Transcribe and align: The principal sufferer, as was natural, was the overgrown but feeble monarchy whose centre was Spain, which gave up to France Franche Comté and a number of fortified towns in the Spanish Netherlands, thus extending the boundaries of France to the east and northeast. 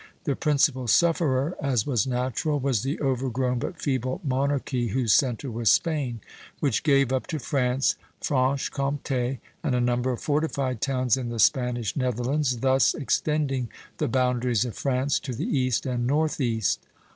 The 0.23 0.35
principal 0.35 0.87
sufferer, 0.87 1.55
as 1.61 1.85
was 1.85 2.07
natural, 2.07 2.59
was 2.59 2.81
the 2.81 2.99
overgrown 3.01 3.59
but 3.59 3.79
feeble 3.79 4.19
monarchy 4.23 4.87
whose 4.87 5.13
centre 5.13 5.51
was 5.51 5.69
Spain, 5.69 6.21
which 6.59 6.81
gave 6.81 7.13
up 7.13 7.27
to 7.27 7.37
France 7.37 7.97
Franche 8.19 8.71
Comté 8.71 9.37
and 9.63 9.75
a 9.75 9.79
number 9.79 10.09
of 10.11 10.19
fortified 10.19 10.81
towns 10.81 11.17
in 11.17 11.29
the 11.29 11.37
Spanish 11.37 11.95
Netherlands, 11.95 12.61
thus 12.61 12.95
extending 12.95 13.69
the 13.99 14.07
boundaries 14.07 14.65
of 14.65 14.75
France 14.75 15.19
to 15.19 15.35
the 15.35 15.45
east 15.45 15.85
and 15.85 16.07
northeast. 16.07 16.87